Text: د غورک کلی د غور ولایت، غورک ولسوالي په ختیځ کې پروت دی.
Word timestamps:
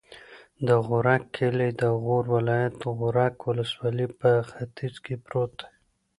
د 0.67 0.69
غورک 0.87 1.23
کلی 1.37 1.69
د 1.81 1.83
غور 2.01 2.23
ولایت، 2.35 2.75
غورک 2.99 3.35
ولسوالي 3.47 4.07
په 4.19 4.31
ختیځ 4.49 4.95
کې 5.05 5.15
پروت 5.25 5.51
دی. 5.59 5.69